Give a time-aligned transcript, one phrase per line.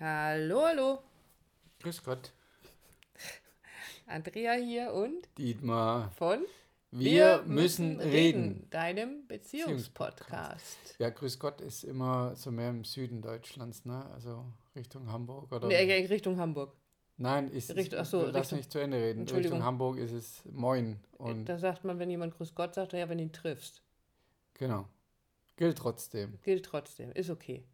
[0.00, 0.98] Hallo, hallo.
[1.80, 2.32] Grüß Gott.
[4.06, 6.10] Andrea hier und Dietmar.
[6.12, 6.44] von
[6.90, 8.66] Wir, müssen reden.
[8.70, 10.96] deinem Beziehungspodcast.
[10.98, 14.06] Ja, Grüß Gott ist immer so mehr im Süden Deutschlands, ne?
[14.14, 15.66] Also Richtung Hamburg oder.
[15.68, 16.74] Nee, äh, Richtung Hamburg.
[17.18, 19.28] Nein, ist Richtung- ach so, lass Richtung- mich zu Ende reden.
[19.28, 21.00] Richtung Hamburg ist es Moin.
[21.18, 23.82] Und Da sagt man, wenn jemand Grüß Gott sagt, ja, wenn du ihn triffst.
[24.54, 24.86] genau.
[25.56, 26.38] Gilt trotzdem.
[26.44, 27.64] Gilt trotzdem, ist okay.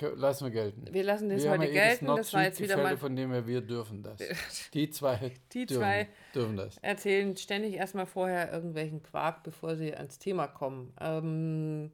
[0.00, 0.92] Lassen wir gelten.
[0.92, 2.06] Wir lassen das wir heute ja eh gelten.
[2.06, 2.96] Das war jetzt wieder mal.
[2.96, 4.18] von dem her wir dürfen das.
[4.74, 6.78] Die zwei, Die dürfen, zwei dürfen das.
[6.78, 10.94] erzählen ständig erstmal vorher irgendwelchen Quark, bevor sie ans Thema kommen.
[11.00, 11.92] Ähm,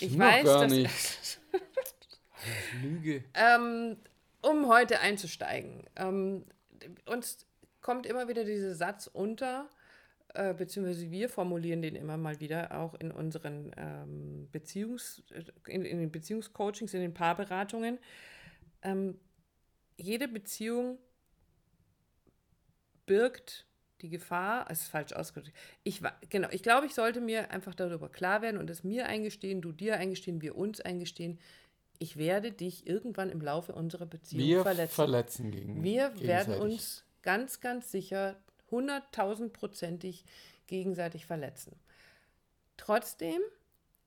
[0.00, 1.40] ich Noch weiß, gar dass, nicht.
[2.82, 3.24] Lüge.
[3.34, 3.96] Ähm,
[4.42, 5.82] um heute einzusteigen.
[5.96, 6.44] Ähm,
[7.06, 7.46] uns
[7.80, 9.68] kommt immer wieder dieser Satz unter,
[10.34, 15.22] äh, beziehungsweise wir formulieren den immer mal wieder auch in unseren ähm, Beziehungs-,
[15.66, 17.98] in, in den Beziehungscoachings, in den Paarberatungen.
[18.82, 19.18] Ähm,
[19.96, 20.98] jede Beziehung
[23.06, 23.66] birgt
[24.00, 25.56] die Gefahr, es ist falsch ausgedrückt.
[25.82, 29.60] Ich, genau, ich glaube, ich sollte mir einfach darüber klar werden und es mir eingestehen,
[29.60, 31.40] du dir eingestehen, wir uns eingestehen,
[31.98, 34.94] ich werde dich irgendwann im Laufe unserer Beziehung Wir verletzen.
[34.94, 38.36] verletzen gegen wir werden uns ganz, ganz sicher
[38.70, 40.24] hunderttausendprozentig
[40.66, 41.76] gegenseitig verletzen.
[42.76, 43.40] Trotzdem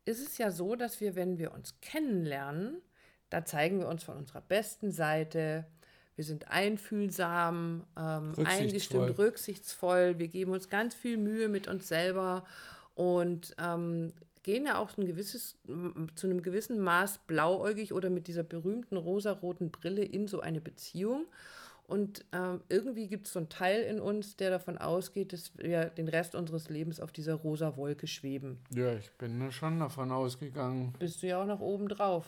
[0.06, 2.82] ist es ja so, dass wir, wenn wir uns kennenlernen,
[3.30, 5.66] da zeigen wir uns von unserer besten Seite.
[6.16, 8.46] Wir sind einfühlsam, ähm, Rücksichtsvoll.
[8.46, 10.20] eingestimmt, rücksichtsvoll.
[10.20, 12.46] Wir geben uns ganz viel Mühe mit uns selber
[12.96, 15.58] und ähm, gehen ja auch ein gewisses,
[16.16, 21.26] zu einem gewissen Maß blauäugig oder mit dieser berühmten rosaroten Brille in so eine Beziehung.
[21.92, 25.88] Und ähm, irgendwie gibt es so einen Teil in uns, der davon ausgeht, dass wir
[25.88, 28.60] den Rest unseres Lebens auf dieser rosa Wolke schweben.
[28.74, 30.94] Ja, ich bin da schon davon ausgegangen.
[31.00, 32.28] Bist du ja auch noch oben drauf.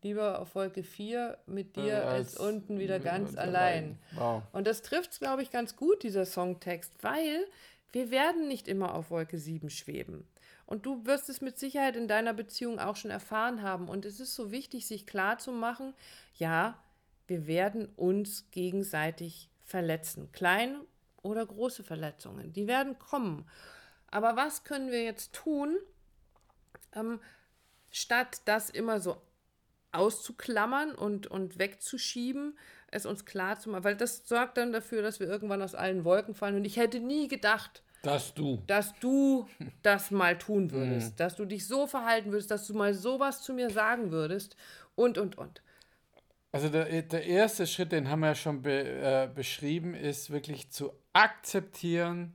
[0.00, 3.98] Lieber auf Wolke 4 mit dir äh, als, unten wieder ganz uns allein.
[4.14, 4.42] Wow.
[4.52, 7.44] Und das trifft es, glaube ich, ganz gut, dieser Songtext, weil
[7.92, 10.26] wir werden nicht immer auf Wolke 7 schweben.
[10.64, 13.86] Und du wirst es mit Sicherheit in deiner Beziehung auch schon erfahren haben.
[13.90, 15.92] Und es ist so wichtig, sich klar zu machen,
[16.38, 16.78] ja,
[17.26, 20.30] wir werden uns gegenseitig verletzen.
[20.32, 20.80] Kleine
[21.22, 23.48] oder große Verletzungen, die werden kommen.
[24.08, 25.76] Aber was können wir jetzt tun,
[26.94, 27.20] ähm,
[27.90, 29.20] statt das immer so
[29.92, 32.56] auszuklammern und, und wegzuschieben,
[32.88, 36.04] es uns klar zu machen, weil das sorgt dann dafür, dass wir irgendwann aus allen
[36.04, 36.56] Wolken fallen.
[36.56, 38.62] Und ich hätte nie gedacht, Dass du.
[38.66, 39.48] dass du
[39.82, 43.52] das mal tun würdest, dass du dich so verhalten würdest, dass du mal sowas zu
[43.52, 44.56] mir sagen würdest
[44.94, 45.62] und, und, und.
[46.56, 50.70] Also der, der erste Schritt, den haben wir ja schon be, äh, beschrieben, ist wirklich
[50.70, 52.34] zu akzeptieren,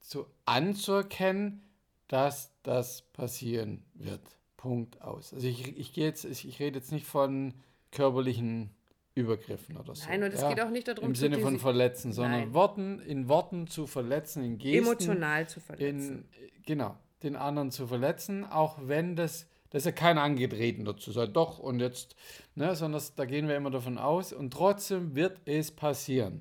[0.00, 1.62] zu anzuerkennen,
[2.08, 4.20] dass das passieren wird.
[4.56, 5.32] Punkt aus.
[5.32, 7.54] Also ich, ich gehe jetzt, ich, ich rede jetzt nicht von
[7.92, 8.70] körperlichen
[9.14, 10.08] Übergriffen oder so.
[10.08, 12.52] Nein, und es ja, geht auch nicht darum, im Sinne von verletzen, sondern Nein.
[12.52, 16.28] Worten, in Worten zu verletzen, in Gesten, emotional zu verletzen.
[16.32, 19.46] in, genau, den anderen zu verletzen, auch wenn das,
[19.76, 22.16] das ist ja kein Angetreten dazu, sei doch und jetzt,
[22.54, 26.40] ne, sondern das, da gehen wir immer davon aus und trotzdem wird es passieren.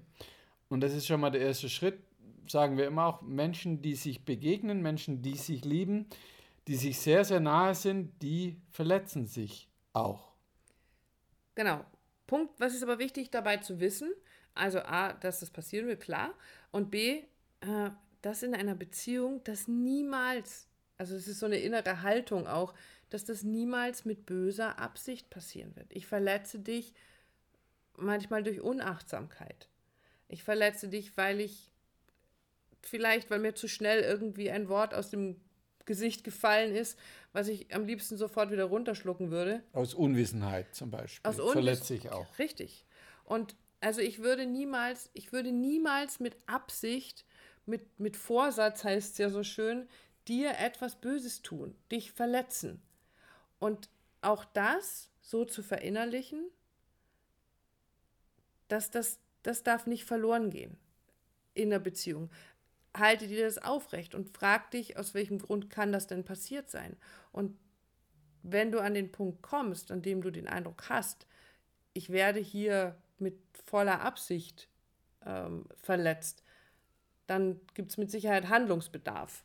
[0.70, 2.00] Und das ist schon mal der erste Schritt,
[2.48, 6.06] sagen wir immer auch, Menschen, die sich begegnen, Menschen, die sich lieben,
[6.70, 10.32] die sich sehr, sehr nahe sind, die verletzen sich auch.
[11.56, 11.84] Genau.
[12.28, 14.14] Punkt, was ist aber wichtig dabei zu wissen?
[14.54, 16.34] Also A, dass das passieren will, klar.
[16.72, 17.24] Und B,
[17.60, 17.90] äh,
[18.22, 22.74] dass in einer Beziehung das niemals, also es ist so eine innere Haltung auch,
[23.10, 25.88] dass das niemals mit böser Absicht passieren wird.
[25.92, 26.94] Ich verletze dich
[27.98, 29.70] manchmal durch Unachtsamkeit.
[30.28, 31.72] Ich verletze dich, weil ich
[32.82, 35.40] vielleicht, weil mir zu schnell irgendwie ein Wort aus dem
[35.86, 36.98] Gesicht gefallen ist,
[37.32, 39.62] was ich am liebsten sofort wieder runterschlucken würde.
[39.74, 41.30] Aus Unwissenheit zum Beispiel.
[41.30, 42.40] Aus Unwiss- Verletze ich auch.
[42.40, 42.86] Richtig.
[43.24, 47.24] Und also ich würde niemals, ich würde niemals mit Absicht,
[47.68, 49.88] mit, mit Vorsatz heißt es ja so schön,
[50.28, 52.82] dir etwas Böses tun, dich verletzen.
[53.60, 53.90] Und
[54.22, 56.50] auch das so zu verinnerlichen,
[58.68, 60.78] dass das, das darf nicht verloren gehen
[61.54, 62.30] in der Beziehung.
[62.96, 66.96] Halte dir das aufrecht und frag dich, aus welchem Grund kann das denn passiert sein?
[67.32, 67.58] Und
[68.42, 71.28] wenn du an den Punkt kommst, an dem du den Eindruck hast,
[71.94, 74.70] ich werde hier mit voller Absicht
[75.26, 76.44] ähm, verletzt,
[77.28, 79.44] dann gibt es mit Sicherheit Handlungsbedarf.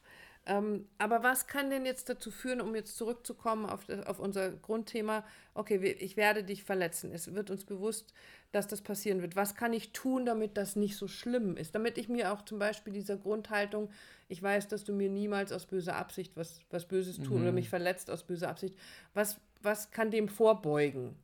[0.51, 4.51] Ähm, aber was kann denn jetzt dazu führen, um jetzt zurückzukommen auf, das, auf unser
[4.51, 5.25] Grundthema,
[5.55, 7.13] okay, ich werde dich verletzen.
[7.13, 8.13] Es wird uns bewusst,
[8.51, 9.37] dass das passieren wird.
[9.37, 11.77] Was kann ich tun, damit das nicht so schlimm ist?
[11.77, 13.91] Damit ich mir auch zum Beispiel dieser Grundhaltung,
[14.29, 17.69] ich weiß, dass du mir niemals aus böser Absicht was, was Böses tun oder mich
[17.69, 18.75] verletzt aus böser Absicht,
[19.15, 21.15] was, was kann dem vorbeugen?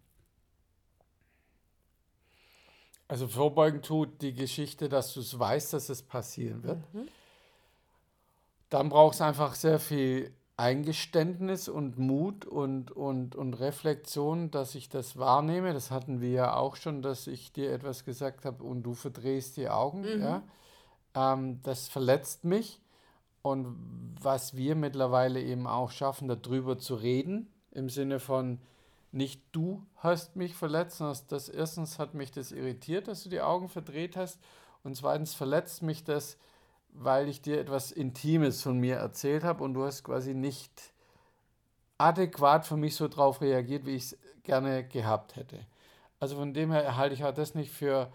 [3.08, 6.94] Also vorbeugen tut die Geschichte, dass du es weißt, dass es passieren wird.
[6.94, 7.08] Mhm.
[8.68, 14.88] Dann brauchst du einfach sehr viel Eingeständnis und Mut und, und, und Reflexion, dass ich
[14.88, 15.74] das wahrnehme.
[15.74, 19.56] Das hatten wir ja auch schon, dass ich dir etwas gesagt habe und du verdrehst
[19.58, 20.00] die Augen.
[20.00, 20.22] Mhm.
[20.22, 20.42] Ja?
[21.14, 22.80] Ähm, das verletzt mich.
[23.42, 23.76] Und
[24.20, 28.58] was wir mittlerweile eben auch schaffen, darüber zu reden, im Sinne von,
[29.12, 33.40] nicht du hast mich verletzt, sondern das erstens hat mich das irritiert, dass du die
[33.40, 34.40] Augen verdreht hast
[34.82, 36.38] und zweitens verletzt mich das,
[36.98, 40.93] weil ich dir etwas Intimes von mir erzählt habe und du hast quasi nicht
[41.98, 45.66] adäquat für mich so drauf reagiert, wie ich es gerne gehabt hätte.
[46.20, 48.10] Also von dem her halte ich auch das nicht für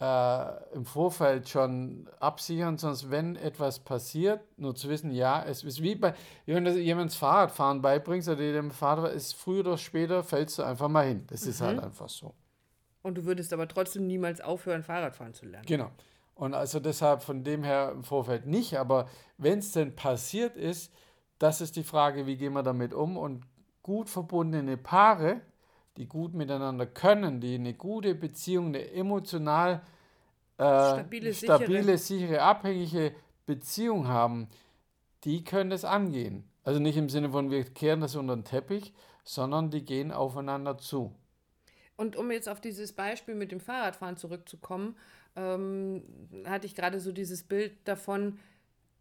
[0.00, 5.82] äh, im Vorfeld schon absichern, sonst wenn etwas passiert, nur zu wissen, ja, es ist
[5.82, 6.14] wie bei,
[6.46, 10.88] wenn du jemandem Fahrradfahren beibringst oder dem Fahrrad ist früher oder später fällst du einfach
[10.88, 11.24] mal hin.
[11.28, 11.50] Das mhm.
[11.50, 11.84] ist halt mhm.
[11.84, 12.34] einfach so.
[13.02, 15.66] Und du würdest aber trotzdem niemals aufhören, Fahrradfahren zu lernen.
[15.66, 15.90] Genau.
[16.34, 20.92] Und also deshalb von dem her im Vorfeld nicht, aber wenn es denn passiert ist,
[21.38, 23.44] das ist die Frage, wie gehen wir damit um und
[23.82, 25.40] gut verbundene Paare,
[25.96, 29.82] die gut miteinander können, die eine gute Beziehung, eine emotional
[30.56, 31.98] äh, stabile, stabile sichere.
[31.98, 33.14] sichere, abhängige
[33.44, 34.48] Beziehung haben,
[35.24, 36.48] die können das angehen.
[36.64, 38.92] Also nicht im Sinne von, wir kehren das unter den Teppich,
[39.24, 41.14] sondern die gehen aufeinander zu.
[41.96, 44.96] Und um jetzt auf dieses Beispiel mit dem Fahrradfahren zurückzukommen,
[45.36, 46.02] ähm,
[46.46, 48.38] hatte ich gerade so dieses Bild davon,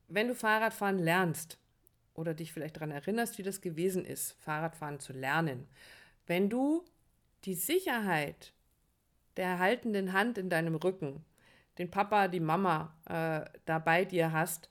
[0.08, 1.58] wenn du Fahrradfahren lernst
[2.14, 5.68] oder dich vielleicht daran erinnerst, wie das gewesen ist, Fahrradfahren zu lernen,
[6.28, 6.84] wenn du
[7.46, 8.54] die Sicherheit
[9.38, 11.24] der haltenden Hand in deinem Rücken,
[11.78, 14.70] den Papa, die Mama äh, da bei dir hast,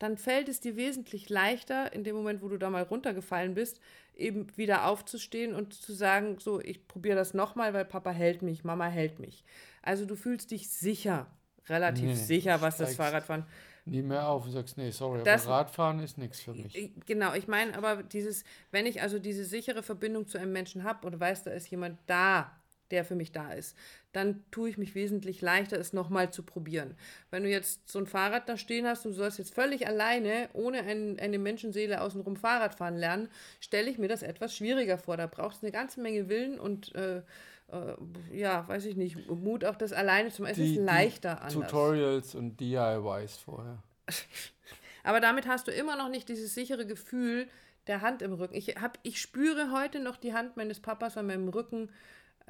[0.00, 3.80] dann fällt es dir wesentlich leichter, in dem Moment, wo du da mal runtergefallen bist,
[4.16, 8.64] eben wieder aufzustehen und zu sagen, so, ich probiere das nochmal, weil Papa hält mich,
[8.64, 9.44] Mama hält mich.
[9.82, 11.26] Also du fühlst dich sicher,
[11.68, 13.44] relativ nee, sicher, was das Fahrradfahren
[13.84, 16.92] nie mehr auf und sagst, nee, sorry, das, aber Radfahren ist nichts für mich.
[17.06, 21.06] Genau, ich meine aber dieses, wenn ich also diese sichere Verbindung zu einem Menschen habe
[21.06, 22.59] und weiß, da ist jemand da,
[22.90, 23.76] der für mich da ist,
[24.12, 26.94] dann tue ich mich wesentlich leichter, es nochmal zu probieren.
[27.30, 30.48] Wenn du jetzt so ein Fahrrad da stehen hast und du sollst jetzt völlig alleine,
[30.52, 33.28] ohne ein, eine Menschenseele außenrum Fahrrad fahren lernen,
[33.60, 35.16] stelle ich mir das etwas schwieriger vor.
[35.16, 37.94] Da brauchst du eine ganze Menge Willen und äh, äh,
[38.32, 40.52] ja, weiß ich nicht, Mut auch das alleine zu machen.
[40.52, 41.54] Es ist leichter anders.
[41.54, 43.82] Tutorials und DIYs vorher.
[45.02, 47.48] Aber damit hast du immer noch nicht dieses sichere Gefühl
[47.86, 48.54] der Hand im Rücken.
[48.54, 51.90] Ich, hab, ich spüre heute noch die Hand meines Papas an meinem Rücken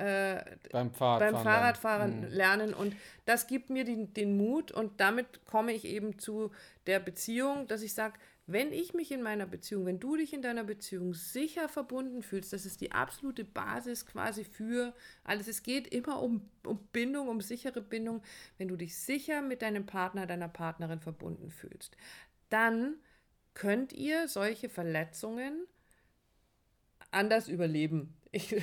[0.01, 2.71] äh, beim, Fahrradfahren, beim Fahrradfahren lernen.
[2.71, 2.75] lernen.
[2.75, 6.51] Und das gibt mir den, den Mut und damit komme ich eben zu
[6.87, 8.15] der Beziehung, dass ich sage,
[8.47, 12.53] wenn ich mich in meiner Beziehung, wenn du dich in deiner Beziehung sicher verbunden fühlst,
[12.53, 14.93] das ist die absolute Basis quasi für
[15.23, 15.47] alles.
[15.47, 18.23] Es geht immer um, um Bindung, um sichere Bindung.
[18.59, 21.97] Wenn du dich sicher mit deinem Partner, deiner Partnerin verbunden fühlst,
[22.49, 22.97] dann
[23.55, 25.67] könnt ihr solche Verletzungen
[27.13, 28.17] anders überleben.
[28.33, 28.55] Ich,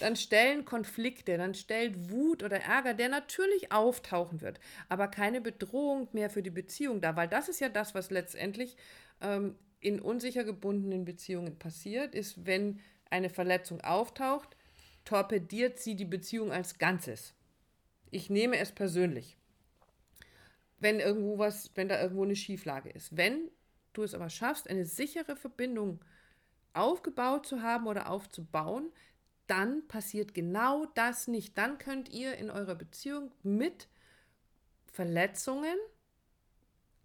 [0.00, 6.08] dann stellen Konflikte, dann stellt Wut oder Ärger, der natürlich auftauchen wird, aber keine Bedrohung
[6.12, 8.76] mehr für die Beziehung da, weil das ist ja das, was letztendlich
[9.20, 12.80] ähm, in unsicher gebundenen Beziehungen passiert, ist, wenn
[13.10, 14.56] eine Verletzung auftaucht,
[15.04, 17.34] torpediert sie die Beziehung als Ganzes.
[18.10, 19.36] Ich nehme es persönlich.
[20.78, 23.16] Wenn irgendwo was, wenn da irgendwo eine Schieflage ist.
[23.16, 23.50] Wenn
[23.92, 26.00] du es aber schaffst, eine sichere Verbindung
[26.72, 28.90] aufgebaut zu haben oder aufzubauen,
[29.50, 31.58] dann passiert genau das nicht.
[31.58, 33.88] Dann könnt ihr in eurer Beziehung mit
[34.92, 35.76] Verletzungen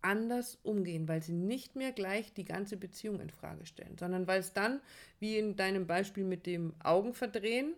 [0.02, 4.40] anders umgehen, weil sie nicht mehr gleich die ganze Beziehung in Frage stellen, sondern weil
[4.40, 4.80] es dann,
[5.20, 7.74] wie in deinem Beispiel mit dem Augenverdrehen,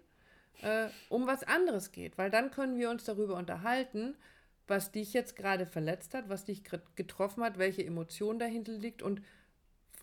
[0.62, 2.18] äh, um was anderes geht.
[2.18, 4.16] Weil dann können wir uns darüber unterhalten,
[4.68, 6.64] was dich jetzt gerade verletzt hat, was dich
[6.96, 9.22] getroffen hat, welche Emotion dahinter liegt und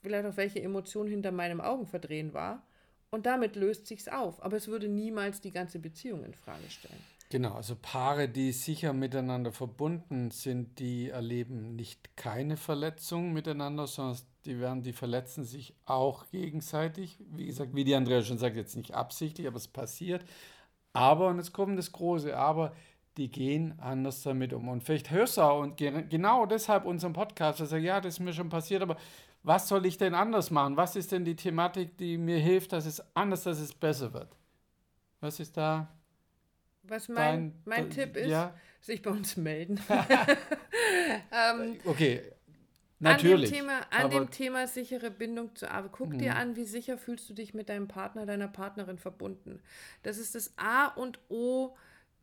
[0.00, 2.66] vielleicht auch welche Emotion hinter meinem Augenverdrehen war.
[3.14, 4.42] Und damit löst sich's auf.
[4.42, 6.98] Aber es würde niemals die ganze Beziehung in Frage stellen.
[7.30, 14.18] Genau, also Paare, die sicher miteinander verbunden sind, die erleben nicht keine Verletzung miteinander, sondern
[14.44, 17.16] die werden, die verletzen sich auch gegenseitig.
[17.30, 20.24] Wie gesagt, wie die Andrea schon sagt, jetzt nicht absichtlich, aber es passiert.
[20.92, 22.74] Aber, und jetzt kommt das große Aber,
[23.16, 24.68] die gehen anders damit um.
[24.68, 28.20] Und vielleicht hörst du auch, und genau deshalb unseren Podcast, dass er, ja, das ist
[28.20, 28.96] mir schon passiert, aber
[29.44, 30.76] was soll ich denn anders machen?
[30.76, 34.34] Was ist denn die Thematik, die mir hilft, dass es anders, dass es besser wird?
[35.20, 35.88] Was ist da?
[36.82, 38.54] Was mein, dein, mein Tipp ist, ja?
[38.80, 39.80] sich bei uns melden.
[41.32, 42.22] ähm, okay,
[42.98, 43.52] natürlich.
[43.52, 45.94] An, dem Thema, an dem Thema sichere Bindung zu arbeiten.
[45.96, 46.38] Guck dir mhm.
[46.38, 49.62] an, wie sicher fühlst du dich mit deinem Partner, deiner Partnerin verbunden.
[50.02, 51.76] Das ist das A und O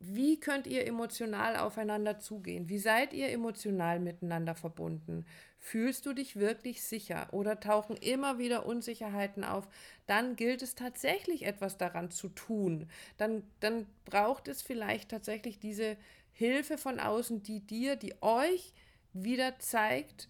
[0.04, 2.70] wie könnt ihr emotional aufeinander zugehen?
[2.70, 5.26] Wie seid ihr emotional miteinander verbunden?
[5.64, 9.68] Fühlst du dich wirklich sicher oder tauchen immer wieder Unsicherheiten auf?
[10.08, 12.90] Dann gilt es tatsächlich etwas daran zu tun.
[13.18, 15.98] Dann, dann braucht es vielleicht tatsächlich diese
[16.32, 18.74] Hilfe von außen, die dir, die euch
[19.14, 20.28] wieder zeigt,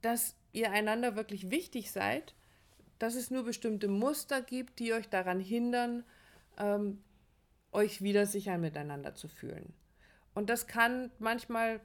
[0.00, 2.34] dass ihr einander wirklich wichtig seid,
[2.98, 6.04] dass es nur bestimmte Muster gibt, die euch daran hindern,
[6.56, 7.02] ähm,
[7.70, 9.74] euch wieder sicher miteinander zu fühlen.
[10.34, 11.80] Und das kann manchmal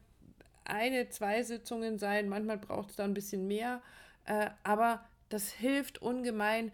[0.66, 3.82] eine, zwei Sitzungen sein, manchmal braucht es da ein bisschen mehr,
[4.26, 6.72] äh, aber das hilft ungemein,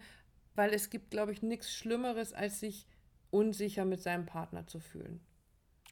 [0.54, 2.86] weil es gibt, glaube ich, nichts Schlimmeres, als sich
[3.30, 5.20] unsicher mit seinem Partner zu fühlen.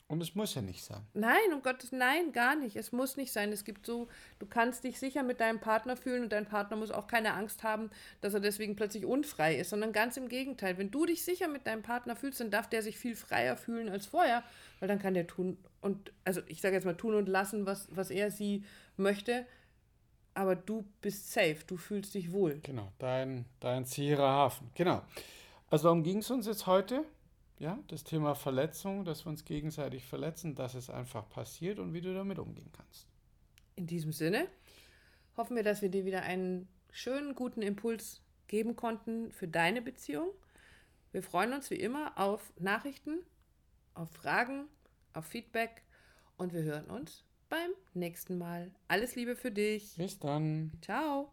[0.09, 1.03] Und es muss ja nicht sein.
[1.13, 2.77] Nein, um Gottes, nein, gar nicht.
[2.77, 3.53] Es muss nicht sein.
[3.53, 6.91] Es gibt so, du kannst dich sicher mit deinem Partner fühlen und dein Partner muss
[6.91, 7.91] auch keine Angst haben,
[8.23, 10.79] dass er deswegen plötzlich unfrei ist, sondern ganz im Gegenteil.
[10.79, 13.91] Wenn du dich sicher mit deinem Partner fühlst, dann darf der sich viel freier fühlen
[13.91, 14.43] als vorher,
[14.81, 17.89] weil dann kann der tun und, also ich sage jetzt mal tun und lassen, was,
[17.91, 18.65] was er sie
[18.97, 19.47] möchte,
[20.35, 22.61] aber du bist safe, du fühlst dich wohl.
[22.63, 24.71] Genau, dein, dein sicherer Hafen.
[24.75, 25.03] Genau.
[25.71, 27.05] Also darum ging es uns jetzt heute
[27.59, 32.01] ja, das Thema Verletzung, dass wir uns gegenseitig verletzen, dass es einfach passiert und wie
[32.01, 33.07] du damit umgehen kannst.
[33.77, 34.49] In diesem Sinne
[35.37, 40.31] hoffen wir, dass wir dir wieder einen schönen, guten Impuls geben konnten für deine Beziehung.
[41.13, 43.21] Wir freuen uns wie immer auf Nachrichten,
[43.95, 44.67] auf Fragen,
[45.13, 45.83] auf Feedback
[46.37, 48.71] und wir hören uns beim nächsten Mal.
[48.89, 49.95] Alles Liebe für dich.
[49.97, 50.73] Bis dann.
[50.83, 51.33] Ciao.